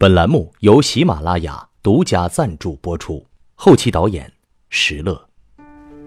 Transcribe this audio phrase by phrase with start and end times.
[0.00, 4.32] 本栏目由喜马拉雅独家赞助播出，后期导演
[4.68, 5.28] 石乐，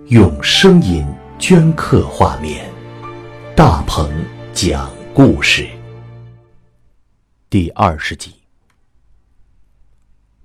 [0.07, 1.05] 用声音
[1.37, 2.71] 镌刻画面，
[3.53, 4.09] 大鹏
[4.53, 5.67] 讲故事。
[7.49, 8.35] 第二十集，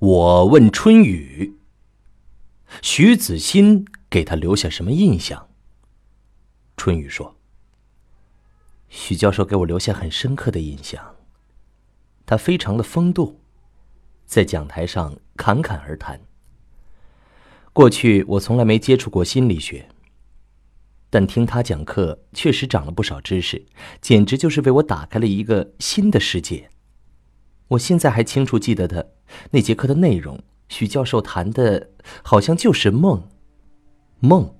[0.00, 1.56] 我问春雨，
[2.82, 5.46] 徐子欣给他留下什么印象？
[6.76, 7.36] 春雨说
[8.90, 11.00] ：“徐教授给我留下很深刻的印象。”
[12.26, 13.40] 他非常的风度，
[14.26, 16.20] 在讲台上侃侃而谈。
[17.72, 19.88] 过去我从来没接触过心理学，
[21.08, 23.64] 但听他讲课确实长了不少知识，
[24.00, 26.68] 简直就是为我打开了一个新的世界。
[27.68, 29.14] 我现在还清楚记得的
[29.50, 31.90] 那节课的内容，许教授谈的
[32.22, 33.28] 好像就是梦，
[34.18, 34.52] 梦。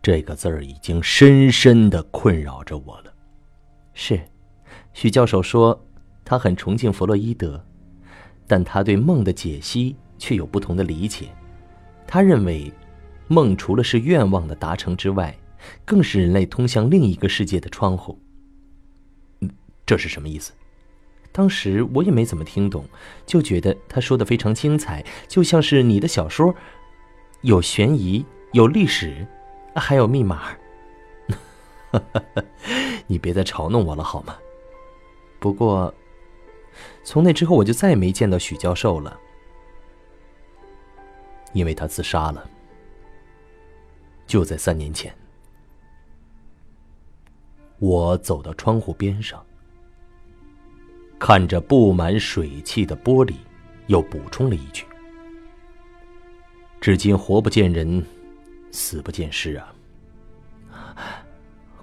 [0.00, 3.12] 这个字儿已经深深的困扰着我了。
[3.94, 4.20] 是。
[4.94, 5.84] 许教授说，
[6.24, 7.64] 他很崇敬弗洛伊德，
[8.46, 11.28] 但他对梦的解析却有不同的理解。
[12.06, 12.72] 他认为，
[13.28, 15.36] 梦除了是愿望的达成之外，
[15.84, 18.18] 更是人类通向另一个世界的窗户。
[19.86, 20.52] 这是什么意思？
[21.32, 22.84] 当时我也没怎么听懂，
[23.24, 26.54] 就觉得他说的非常精彩，就像是你的小说，
[27.40, 29.26] 有悬疑，有历史，
[29.74, 30.42] 还有密码。
[33.06, 34.36] 你别再嘲弄我了，好吗？
[35.42, 35.92] 不过，
[37.02, 39.18] 从那之后我就再也没见到许教授了，
[41.52, 42.48] 因为他自杀了。
[44.24, 45.12] 就在三年前，
[47.80, 49.44] 我走到窗户边上，
[51.18, 53.34] 看着布满水汽的玻璃，
[53.88, 54.86] 又补充了一句
[56.80, 58.06] ：“至今活不见人，
[58.70, 59.74] 死不见尸啊！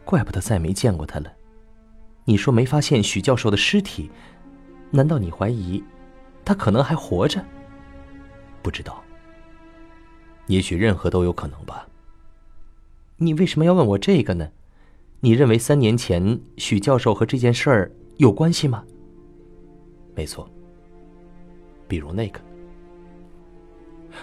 [0.06, 1.30] 怪不得再没见过他了。”
[2.30, 4.08] 你说没发现许教授的尸体，
[4.92, 5.84] 难道你怀疑
[6.46, 7.44] 他可能还活着？
[8.62, 9.04] 不知道，
[10.46, 11.88] 也许任何都有可能吧。
[13.18, 14.48] 你为什么要问我这个呢？
[15.22, 18.84] 你认为三年前许教授和这件事儿有关系吗？
[20.14, 20.48] 没错。
[21.88, 22.40] 比如那个，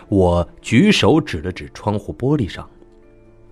[0.08, 2.70] 我举手指了指窗户玻璃上，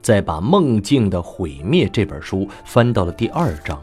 [0.01, 3.83] 再把《梦境的毁灭》这本书翻到了第二章。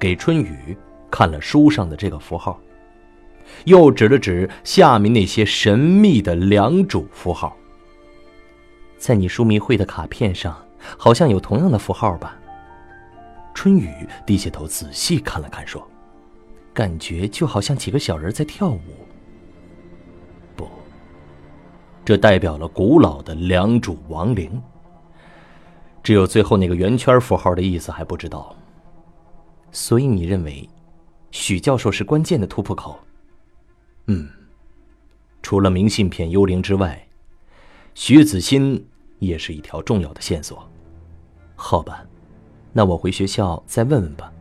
[0.00, 0.74] 给春雨
[1.10, 2.58] 看了书上的这个符号，
[3.64, 7.54] 又指了指下面那些神秘的两主符号。
[8.96, 10.56] 在你书迷会的卡片上，
[10.96, 12.34] 好像有同样的符号吧？
[13.52, 13.90] 春雨
[14.24, 15.86] 低下头仔细看了看，说
[16.72, 18.80] ：“感觉就好像几个小人在跳舞。”
[20.56, 20.66] 不，
[22.06, 24.62] 这代表了古老的两主亡灵。
[26.02, 28.56] 只有最后那个圆圈符号的意思还不知道。
[29.72, 30.68] 所以你认为，
[31.30, 32.98] 许教授是关键的突破口？
[34.06, 34.28] 嗯，
[35.42, 37.06] 除了明信片幽灵之外，
[37.94, 38.84] 徐子欣
[39.18, 40.68] 也是一条重要的线索。
[41.54, 42.04] 好吧，
[42.72, 44.32] 那我回学校再问问吧。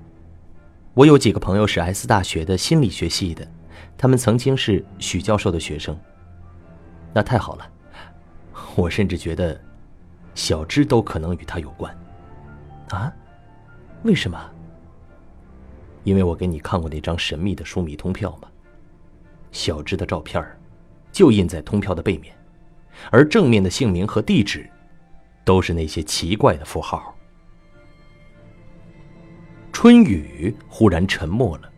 [0.94, 3.48] 我有几个朋友是 S 大学的心理学系的，
[3.98, 5.98] 他们曾经是许教授的学生。
[7.14, 7.72] 那太好了，
[8.76, 9.60] 我甚至觉得，
[10.34, 11.96] 小芝都可能与他有关。
[12.90, 13.14] 啊？
[14.04, 14.52] 为什么？
[16.10, 18.50] 因为我给你看过那张神秘的书迷通票嘛，
[19.52, 20.44] 小芝的照片
[21.12, 22.36] 就印在通票的背面，
[23.12, 24.68] 而正面的姓名和地址，
[25.46, 27.16] 都是那些奇怪的符号。
[29.72, 31.72] 春雨忽然沉默了，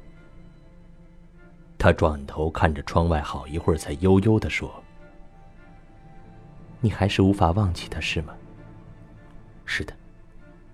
[1.78, 4.82] 他转头看着窗外，好一会儿，才悠悠的说
[6.80, 8.34] ：“你还是无法忘记他，是吗
[9.66, 9.94] ？”“是的，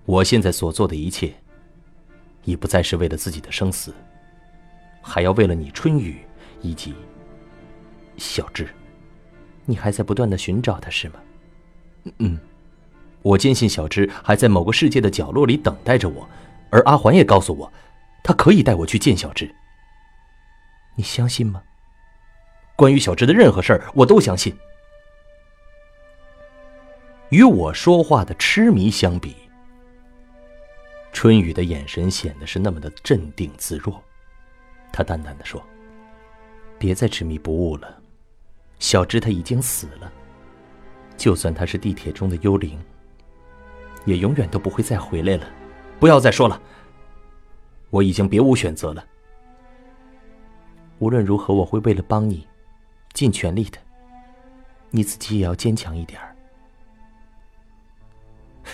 [0.04, 1.34] 我现在所做的一切。”
[2.44, 3.94] 已不再是为了自己的生死，
[5.02, 6.18] 还要为了你春雨
[6.60, 6.94] 以及
[8.16, 8.68] 小智。
[9.64, 11.20] 你还在不断的寻找他，是吗？
[12.18, 12.38] 嗯，
[13.20, 16.26] 我坚信小智还在某个世界的角落里等待着我，
[16.70, 17.70] 而阿环也告诉我，
[18.22, 19.54] 他可以带我去见小智。
[20.94, 21.62] 你相信吗？
[22.76, 24.56] 关于小智的任何事儿，我都相信。
[27.30, 29.36] 与我说话的痴迷相比。
[31.20, 34.00] 春雨的眼神显得是那么的镇定自若，
[34.92, 35.60] 他淡淡的说
[36.78, 38.00] ：“别再执迷不悟了，
[38.78, 40.12] 小芝他已经死了，
[41.16, 42.78] 就算他是地铁中的幽灵，
[44.04, 45.50] 也永远都不会再回来了。
[45.98, 46.62] 不要再说了，
[47.90, 49.04] 我已经别无选择了。
[51.00, 52.46] 无论如何，我会为了帮你，
[53.12, 53.78] 尽全力的。
[54.90, 56.32] 你自己也要坚强一点儿。”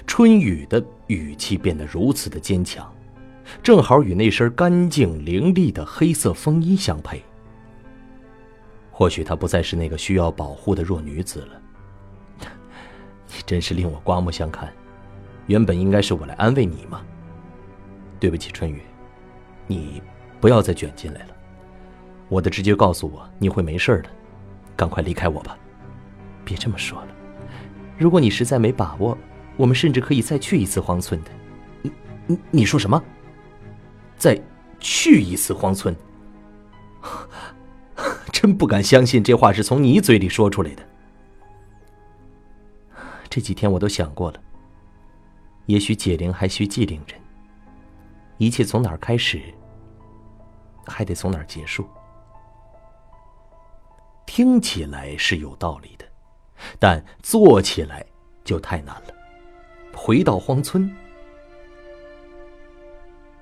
[0.07, 2.91] 春雨的语气变得如此的坚强，
[3.63, 7.23] 正好与那身干净凌厉的黑色风衣相配，
[8.91, 11.61] 或许她不再是那个需要保护的弱女子了。
[13.29, 14.73] 你真是令我刮目相看。
[15.47, 17.03] 原本应该是我来安慰你嘛。
[18.19, 18.81] 对不起，春雨，
[19.67, 20.03] 你
[20.41, 21.37] 不要再卷进来了。
[22.29, 24.09] 我的直觉告诉我你会没事的，
[24.75, 25.59] 赶快离开我吧。
[26.45, 27.09] 别这么说了，
[27.99, 29.19] 如果你实在没把握，
[29.57, 31.31] 我们甚至可以再去一次荒村的。
[31.83, 31.93] 你
[32.27, 33.03] 你你说什么？
[34.17, 34.41] 再
[34.81, 35.95] 去一次荒村？
[38.33, 40.83] 真不敢相信这话是从你嘴里说出来的。
[43.31, 44.41] 这几天我都想过了。
[45.67, 47.21] 也许解铃还需系铃人。
[48.39, 49.41] 一切从哪儿开始，
[50.87, 51.89] 还得从哪儿结束。
[54.27, 56.05] 听起来是有道理的，
[56.79, 58.05] 但做起来
[58.45, 59.15] 就太难了。
[59.97, 60.91] 回到荒村，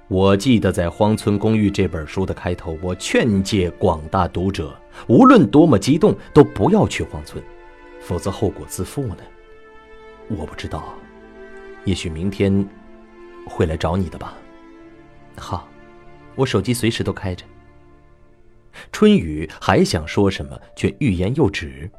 [0.08, 4.76] 我记得在《荒村公寓》这本书的开头，我劝诫广大读者，
[5.08, 7.42] 无论多么激动，都不要去荒村，
[8.00, 9.18] 否则后果自负呢。
[10.28, 10.94] 我不知道。
[11.84, 12.64] 也许明天
[13.44, 14.36] 会来找你的吧。
[15.36, 15.66] 好，
[16.36, 17.44] 我手机随时都开着。
[18.92, 21.90] 春雨还想说什么，却欲言又止，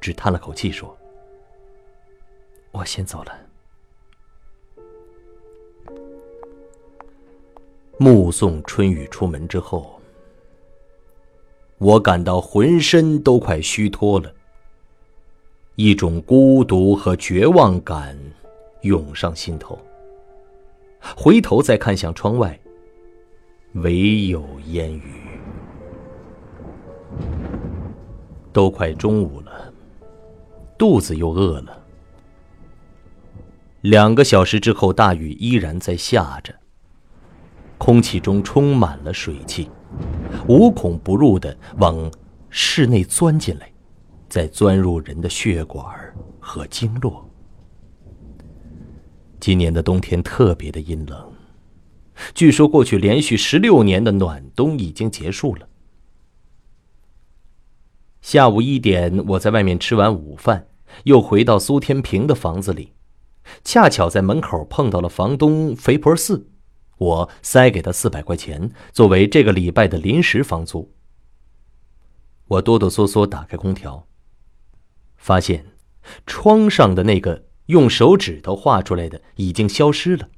[0.00, 0.96] 只叹了口气说
[2.72, 3.32] ：“我先走了。”
[8.02, 10.00] 目送春雨出门之后，
[11.76, 14.32] 我感到浑身都快虚脱了，
[15.74, 18.18] 一种孤独和绝望感。
[18.80, 19.78] 涌上心头。
[21.14, 22.58] 回头再看向窗外，
[23.74, 25.20] 唯有烟雨。
[28.50, 29.70] 都快中午了，
[30.78, 31.84] 肚子又饿了。
[33.82, 36.54] 两个小时之后，大雨依然在下着，
[37.80, 39.70] 空气中充满了水汽，
[40.46, 42.12] 无孔不入的往
[42.50, 43.72] 室内钻进来，
[44.28, 45.82] 再钻入人的血管
[46.38, 47.26] 和经络。
[49.40, 51.32] 今年的冬天特别的阴冷，
[52.34, 55.66] 据说过去连续十六年的暖冬已经结束了。
[58.20, 60.66] 下午一点，我在外面吃完午饭，
[61.04, 62.92] 又回到苏天平的房子里，
[63.64, 66.49] 恰巧在门口碰到了房东肥婆四，
[67.00, 70.92] 我塞给他四百块钱作为这个礼拜的临时房租。
[72.46, 74.06] 我哆哆嗦嗦打开空调，
[75.16, 75.66] 发现
[76.24, 77.50] 窗上的那个。
[77.70, 80.28] 用手指头画出来的已经消失了，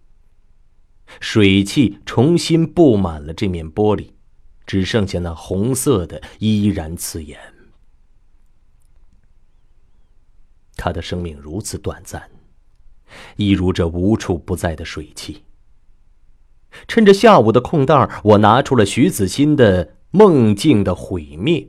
[1.19, 4.11] 水汽重新布满了这面玻璃，
[4.67, 7.41] 只剩下那红色的依然刺眼。
[10.76, 12.31] 他的生命如此短暂，
[13.37, 15.43] 一如这无处不在的水汽。
[16.87, 21.61] 趁着下午的空档，我拿出了徐子欣的《梦境的毁灭》，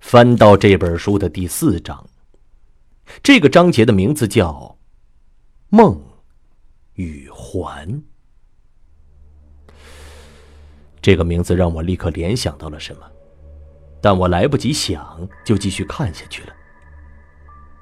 [0.00, 2.06] 翻到这本书的第四章。
[3.22, 4.76] 这个章节的名字叫。
[5.68, 6.00] 梦
[6.94, 8.00] 与环，
[11.02, 13.02] 这个名字让我立刻联想到了什么，
[14.00, 16.54] 但我来不及想，就继续看下去了。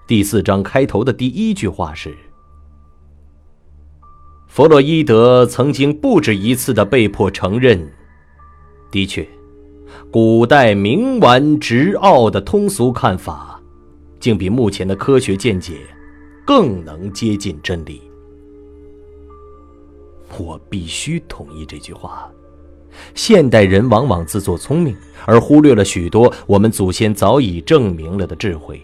[0.06, 2.16] 第四章开头的第一句话是
[4.54, 7.90] ：“弗洛伊德曾经不止一次的被迫承认，
[8.88, 9.26] 的确，
[10.12, 13.60] 古代冥顽直奥的通俗看法，
[14.20, 15.78] 竟比目前的科学见解。”
[16.46, 18.00] 更能接近真理。
[20.38, 22.30] 我必须同意这句话。
[23.12, 28.80] 现代人往往自作聪明，而忽略了许多我们祖先早已证明了的智慧。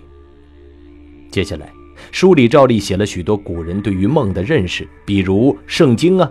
[1.30, 1.72] 接下来，
[2.12, 6.30] 书里照例写了许多古人对于梦的认识，比如《圣经》啊，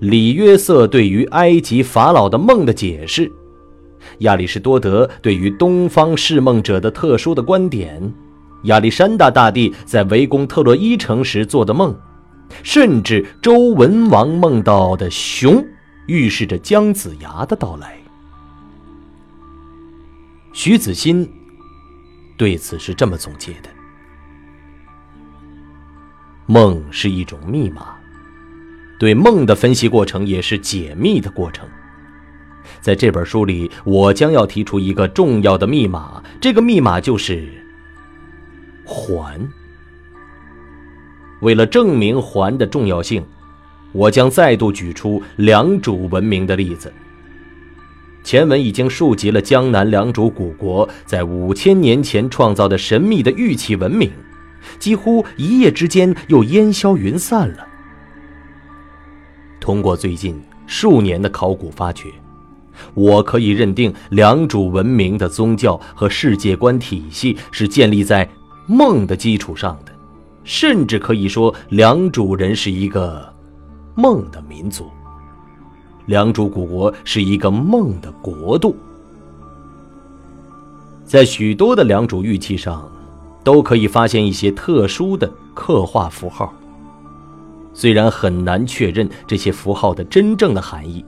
[0.00, 3.30] 里约瑟对于埃及法老的梦的解释，
[4.18, 8.12] 亚里士多德对于东方释梦者的特殊的观点。
[8.64, 11.94] 亚历山大大帝在围攻特洛伊城时做的梦，
[12.62, 15.64] 甚至周文王梦到的熊，
[16.06, 17.96] 预示着姜子牙的到来。
[20.52, 21.28] 徐子欣
[22.36, 23.68] 对此是这么总结的：
[26.46, 27.96] 梦是一种密码，
[28.98, 31.68] 对梦的分析过程也是解密的过程。
[32.80, 37.48] 在这本书里，我将要提出一个重要的密码，这个密码就是。
[38.84, 39.48] 环。
[41.40, 43.24] 为了证明环的重要性，
[43.92, 46.92] 我将再度举出良渚文明的例子。
[48.22, 54.10] 前文已经述及了江南良渚古国在五千年前创造的神秘的玉器文明，
[54.78, 57.66] 几乎一夜之间又烟消云散了。
[59.60, 62.12] 通过最近数年的考古发掘，
[62.94, 68.28] 我可以认定良渚文明的宗教和世界观体系是建立在
[68.66, 69.92] 梦的基础上的，
[70.44, 73.32] 甚至可以说良渚人是一个
[73.94, 74.90] 梦的民族。
[76.06, 78.76] 良渚古国是一个梦的国度，
[81.04, 82.88] 在许多的良渚玉器上，
[83.46, 86.52] 都可以发现一些特殊的刻画符号。
[87.72, 91.04] 虽然很难确认这些符号的真正的含义。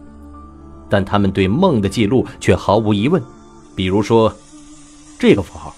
[0.88, 3.22] 但他们对梦的记录却毫无疑问，
[3.74, 4.32] 比如说，
[5.18, 5.74] 这个符号，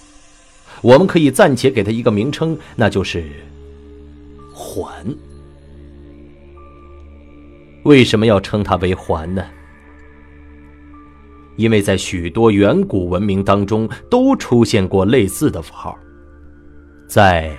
[0.81, 3.25] 我们可以暂且给它一个名称，那就是
[4.53, 5.05] “环”。
[7.83, 9.43] 为什么要称它为“环”呢？
[11.57, 15.99] 因为在许多远古文明当中都出现过类似的符号，
[17.11, 17.51] 在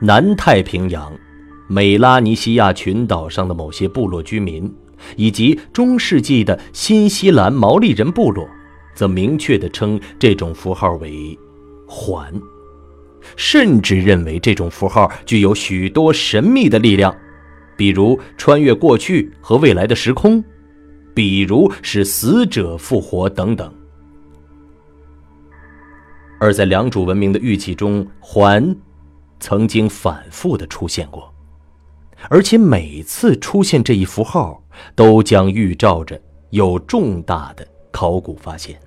[0.00, 1.12] 南太平洋
[1.68, 4.74] 美拉尼西亚群岛上的某些部落居民。
[5.16, 8.48] 以及中世纪的新西兰毛利人部落，
[8.94, 11.38] 则明确地称这种符号为
[11.86, 12.32] “环”，
[13.36, 17.14] 甚至认为这种符号具有许多神秘的力量，
[17.76, 20.42] 比如穿越过去和未来的时空，
[21.12, 23.70] 比如使死者复活等等。
[26.40, 28.74] 而在良渚文明的玉器中，环
[29.40, 31.32] 曾经反复地出现过。
[32.28, 34.62] 而且每次出现这一符号，
[34.94, 38.78] 都将预兆着有重大的考古发现。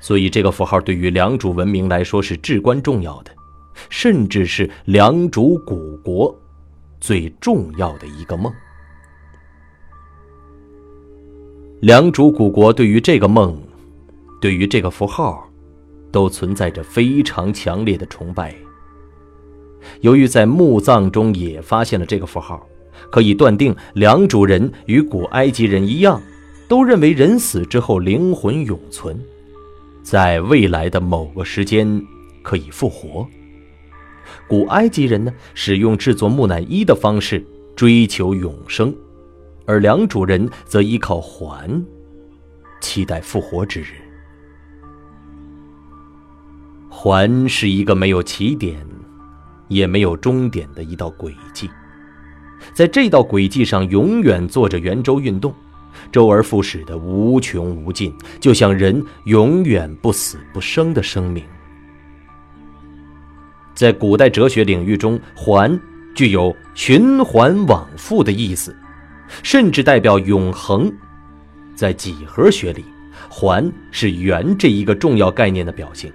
[0.00, 3.32] 所以，这个符号对于良渚文明来说是至关重要的，
[3.90, 6.34] 甚至是良渚古国
[7.00, 8.52] 最重要的一个梦。
[11.80, 13.60] 良渚古国对于这个梦，
[14.40, 15.47] 对于这个符号，
[16.10, 18.54] 都存在着非常强烈的崇拜。
[20.00, 22.66] 由于在墓葬中也发现了这个符号，
[23.10, 26.20] 可以断定良渚人与古埃及人一样，
[26.66, 29.18] 都认为人死之后灵魂永存，
[30.02, 32.02] 在未来的某个时间
[32.42, 33.26] 可以复活。
[34.46, 37.42] 古埃及人呢，使用制作木乃伊的方式
[37.76, 38.94] 追求永生，
[39.64, 41.82] 而良渚人则依靠环，
[42.80, 43.94] 期待复活之日。
[47.00, 48.76] 环是一个没有起点。
[49.68, 51.70] 也没有终点的一道轨迹，
[52.72, 55.54] 在这道轨迹上永远做着圆周运动，
[56.10, 61.44] 周而复始的无穷无尽，就像人永远不死不生的生命。
[63.74, 65.78] 在古代哲学领域中，环
[66.14, 68.74] 具有循环往复的意思，
[69.42, 70.90] 甚至代表永恒。
[71.76, 72.86] 在几何学里，
[73.28, 76.10] 环是圆这一个重要概念的表现。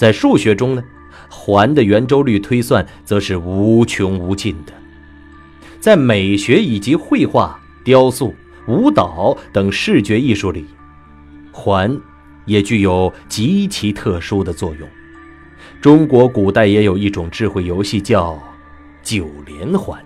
[0.00, 0.82] 在数学中呢？
[1.28, 4.72] 环的圆周率推算则是无穷无尽的，
[5.78, 8.34] 在美学以及绘画、雕塑、
[8.66, 10.64] 舞蹈等视觉艺术里，
[11.52, 11.94] 环
[12.46, 14.88] 也具有极其特殊的作用。
[15.82, 18.42] 中国古代也有一种智慧游戏叫
[19.02, 20.02] 九连环，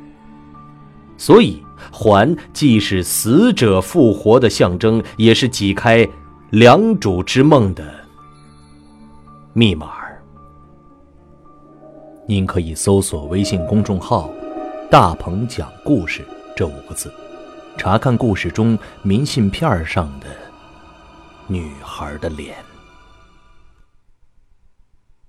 [1.16, 6.04] 所以环既是死者复活的象征，也是解开
[6.50, 8.03] 良渚之梦的
[9.56, 10.02] 密码。
[12.26, 14.28] 您可以搜索微信公众号
[14.90, 16.24] “大鹏讲故事”
[16.56, 17.12] 这五个字，
[17.76, 20.26] 查看故事中明信片上的
[21.46, 22.56] 女孩的脸。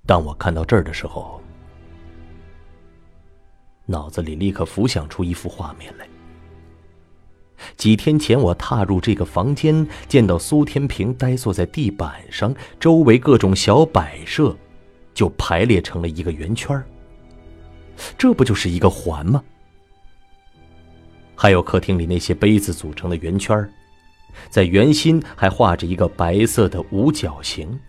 [0.07, 1.39] 当我看到这儿的时候，
[3.85, 6.07] 脑子里立刻浮想出一幅画面来。
[7.77, 14.55] 几天前，我踏入这个房间，见到苏天平呆坐在地板上，周围各种小摆设。
[15.13, 16.83] 就排列成了一个圆圈
[18.17, 19.41] 这不就是一个环吗？
[21.33, 23.65] 还有客厅里那些杯子组成的圆圈
[24.49, 27.79] 在圆心还画着一个白色的五角形，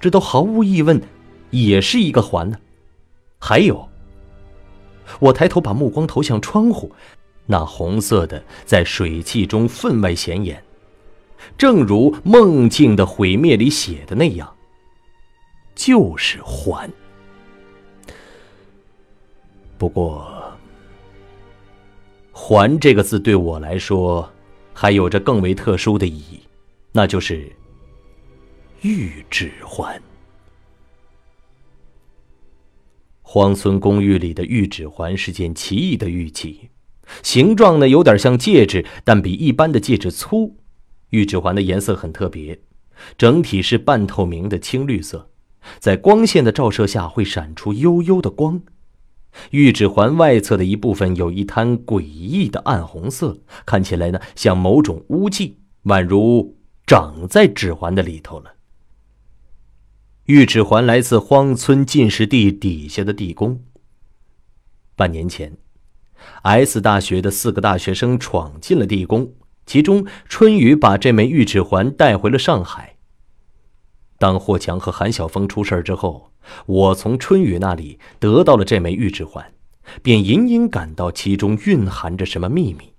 [0.00, 1.00] 这都毫无疑问，
[1.50, 2.58] 也是一个环呢。
[3.38, 3.88] 还有，
[5.20, 6.92] 我抬头把目光投向窗户，
[7.50, 10.62] 那红色的在水汽中分外显眼，
[11.56, 14.54] 正如《梦境的毁灭》里写的那样。
[15.74, 16.90] 就是还。
[19.78, 20.52] 不过
[22.32, 24.28] ，“还”这个字对我来说，
[24.74, 26.40] 还有着更为特殊的意义，
[26.92, 27.50] 那就是
[28.82, 30.02] 玉指环。
[33.22, 36.70] 荒村公寓里的玉指环是件奇异的玉器，
[37.22, 40.56] 形状呢有点像戒指，但比一般的戒指粗。
[41.10, 42.60] 玉指环的颜色很特别，
[43.16, 45.30] 整体是半透明的青绿色。
[45.78, 48.60] 在光线的照射下，会闪出幽幽的光。
[49.50, 58.54] 玉指环外侧的一部分有一滩诡异的暗红色，看起来呢像某种污迹，宛如长在指环的里头了。
[60.24, 63.62] 玉指环来自荒村进士地底下的地宫。
[64.96, 65.56] 半年前
[66.42, 69.32] ，S 大学的四个大学生闯进了地宫，
[69.66, 72.96] 其中春雨把这枚玉指环带回了上海。
[74.18, 76.32] 当霍强和韩晓峰出事之后，
[76.66, 79.52] 我从春雨那里得到了这枚玉指环，
[80.02, 82.92] 便隐隐感到其中蕴含着什么秘密。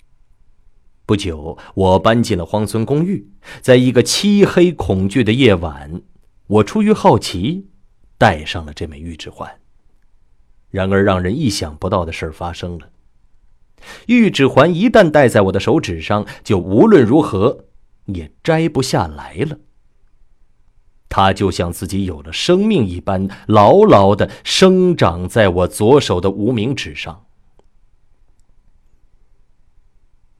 [1.05, 6.03] 不久，我搬进了荒村公寓，在一个漆黑恐惧的夜晚，
[6.45, 7.67] 我出于好奇，
[8.17, 9.49] 戴上了这枚玉指环。
[10.69, 12.89] 然而，让人意想不到的事发生了。
[14.07, 17.65] 玉指环一旦戴在我的手指上，就无论如何
[18.05, 19.59] 也摘不下来了。
[21.07, 27.25] 它就像自己有了生命一般，牢牢的生长在我左手的无名指上。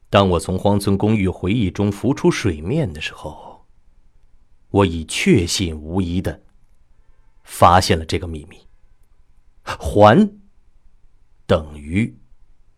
[0.08, 3.66] 当我从荒村公寓回忆中浮出水面的时候，
[4.70, 6.42] 我已确信无疑的
[7.42, 8.58] 发现了这个秘密：
[9.64, 10.30] 环
[11.46, 12.16] 等于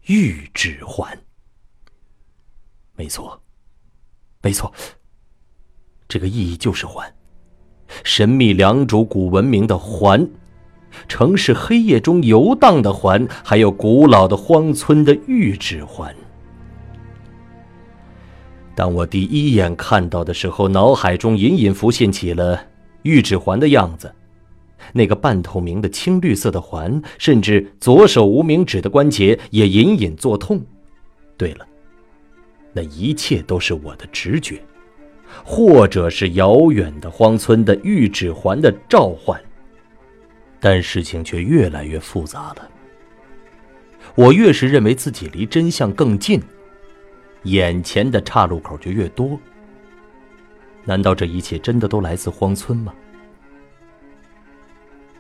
[0.07, 1.17] 玉指环。
[2.97, 3.41] 没错，
[4.43, 4.73] 没错，
[6.09, 7.13] 这个意义就是环。
[8.05, 10.29] 神秘良渚古文明的环，
[11.09, 16.15] 城市黑夜中游荡的环，还有古老的荒村的玉指环。
[18.75, 22.59] 当我第一眼看到的时候，脑海中隐隐浮现起了
[23.03, 24.13] 玉指环的样子，
[24.93, 30.61] 那个半透明的青绿色的环，甚至左手无名指的关节也隐隐作痛。
[31.37, 31.67] 对了，
[32.73, 34.61] 那一切都是我的直觉。
[35.43, 39.41] 或者是遥远的荒村的玉指环的召唤，
[40.61, 42.69] 但事情却越来越复杂了。
[44.15, 46.39] 我越是认为自己离真相更近，
[47.45, 49.41] 眼前的岔路口就越多。
[50.85, 52.93] 难道这一切真的都来自荒村吗？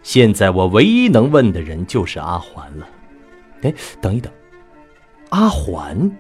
[0.03, 2.89] 现在我唯一能问的人就是阿环了。
[3.63, 4.33] 哎，等一等，
[5.31, 6.11] 阿环，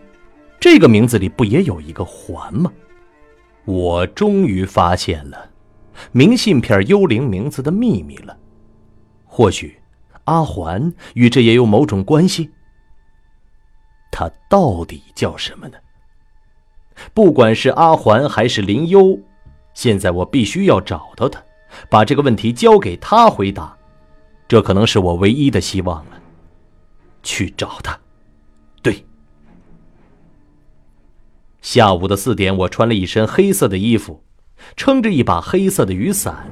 [0.60, 2.72] 这个名字里不也有一个环吗？
[3.64, 5.50] 我终于发现了
[6.10, 8.36] 明信片幽灵名字的秘密了。
[9.24, 9.78] 或许
[10.24, 12.50] 阿环与这也有某种关系。
[14.10, 15.78] 他到底叫什么呢？
[17.14, 19.18] 不管是阿环还是林幽，
[19.74, 21.42] 现在我必须要找到他，
[21.88, 23.76] 把这个问题交给他回答。
[24.48, 26.20] 这可能是我唯一的希望了。
[27.22, 27.98] 去找他。
[28.82, 29.04] 对
[31.60, 34.24] 下午的四点，我穿了一身黑色的衣服，
[34.74, 36.48] 撑着一把黑色的雨伞，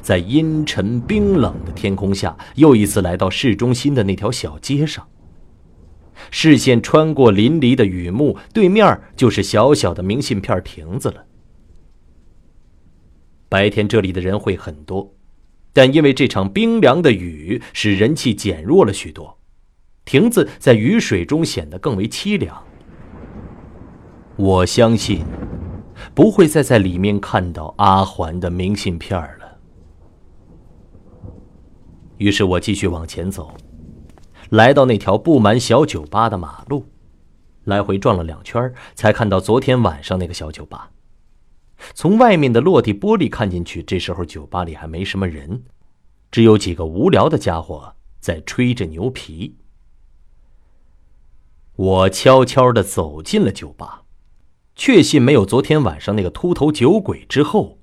[0.00, 5.04] 在阴沉冰冷的天空下，又一次来到市中心的那条小街上。
[6.30, 11.24] 视线穿过林立的雨幕，对面就是小小的明信片亭子了。
[13.48, 15.14] 白天这里的人会很多，
[15.72, 19.38] 但因为这场冰凉的雨，使人气减弱了许多，
[20.04, 22.62] 亭子在雨水中显得更为凄凉。
[24.36, 25.24] 我相信，
[26.14, 29.58] 不会再在里面看到阿环的明信片了。
[32.18, 33.54] 于是我继续往前走，
[34.50, 36.86] 来到那条布满小酒吧的马路，
[37.64, 40.90] 来回转了两圈，才看到昨天晚上那个小酒吧。
[41.94, 45.64] 从外面的落地玻璃看进去，这时候酒吧里还没什么人，
[46.30, 49.56] 只有几个无聊的家伙在吹着牛皮。
[51.76, 54.02] 我悄悄的走进了酒吧。
[54.76, 57.78] 确信没有昨天晚上那个秃头酒鬼之后，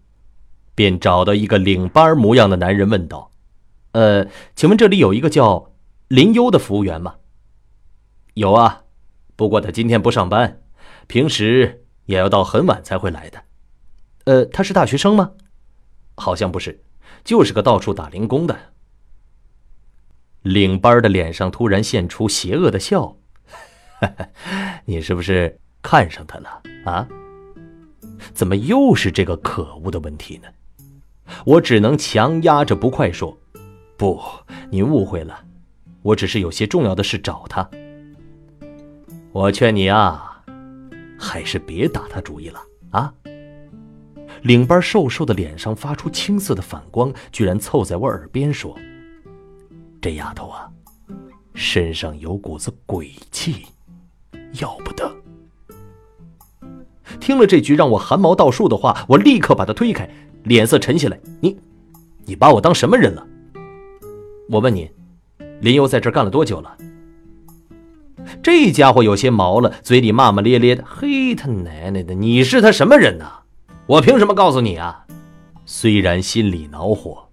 [0.75, 3.31] 便找到一个领班模样的男人，问道
[3.93, 5.71] ：“呃，请问这里有一个叫
[6.09, 7.15] 林优的服务员吗
[8.35, 8.83] ？”“有啊，
[9.37, 10.61] 不过他今天不上班，
[11.07, 13.41] 平时也要到很晚才会来的。
[14.25, 15.31] ”“呃，他是大学生吗
[16.15, 16.83] ？”“好像不是，
[17.23, 18.57] 就是个到处打零工的。”
[20.43, 23.17] 领班的脸上突然现出邪恶的笑
[24.85, 27.07] ：“你是不是？”看上他了啊？
[28.35, 30.47] 怎么又是这个可恶的问题呢？
[31.43, 33.35] 我只能强压着不快说
[33.97, 34.21] ：“不，
[34.69, 35.43] 您误会了，
[36.03, 37.67] 我只是有些重要的事找他。”
[39.33, 40.43] 我劝你啊，
[41.17, 43.11] 还是别打他主意了啊！
[44.43, 48.75] 领班瘦瘦的脸上发出青色的反光，居然凑在我耳边说
[50.01, 50.67] ：“这丫头啊，
[51.53, 53.67] 身上有股子鬼气，
[54.59, 55.11] 要不得。”
[57.19, 60.09] 听了这句让我汗毛倒竖的话，我立刻把他推开，
[60.43, 61.19] 脸色沉下来。
[61.39, 61.55] 你，
[62.25, 63.27] 你把我当什么人了？
[64.49, 64.89] 我问你，
[65.59, 66.75] 林优在这干了多久了？
[68.41, 70.83] 这家伙有些毛了，嘴里骂骂咧咧的。
[70.87, 72.15] 嘿，他奶奶的！
[72.15, 73.40] 你是他什么人呢？
[73.91, 75.05] 我凭什么告诉你啊？
[75.65, 77.27] 虽然心里恼火，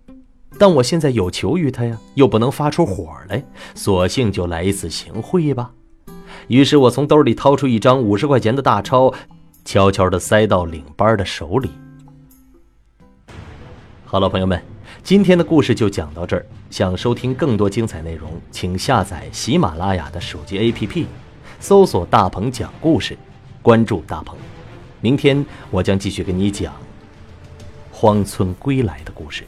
[0.58, 3.44] 但我现在有求于他呀，又不能发出火来，
[3.76, 5.70] 索性就来一次行贿吧。
[6.48, 9.14] 于是我从兜里掏出一张五十块钱的大钞，
[9.64, 11.70] 悄悄地塞到领班的手里。
[14.04, 14.60] 好了，朋友们，
[15.04, 16.44] 今天的故事就讲到这儿。
[16.70, 21.06] 想收听更多精彩内容，请下载喜马拉雅的手机 APP，
[21.60, 23.16] 搜索“大鹏讲故事”，
[23.62, 24.36] 关注大鹏。
[25.00, 26.74] 明天我将继续给你讲
[27.92, 29.44] 荒村归来的故事。